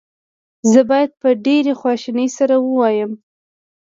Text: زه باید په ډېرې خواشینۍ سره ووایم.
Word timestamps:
زه 0.71 0.79
باید 0.89 1.11
په 1.21 1.29
ډېرې 1.45 1.73
خواشینۍ 1.79 2.27
سره 2.37 2.55
ووایم. 2.59 3.11